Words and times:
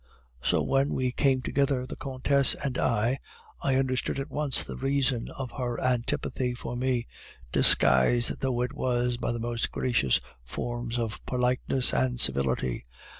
So 0.41 0.63
when 0.63 0.95
we 0.95 1.11
came 1.11 1.43
together, 1.43 1.85
the 1.85 1.95
Countess 1.95 2.55
and 2.55 2.79
I, 2.79 3.19
I 3.61 3.75
understood 3.75 4.19
at 4.19 4.31
once 4.31 4.63
the 4.63 4.75
reason 4.75 5.29
of 5.37 5.51
her 5.51 5.79
antipathy 5.79 6.55
for 6.55 6.75
me, 6.75 7.05
disguised 7.51 8.41
though 8.41 8.61
it 8.63 8.73
was 8.73 9.17
by 9.17 9.31
the 9.31 9.39
most 9.39 9.71
gracious 9.71 10.19
forms 10.43 10.97
of 10.97 11.23
politeness 11.27 11.93
and 11.93 12.19
civility. 12.19 12.87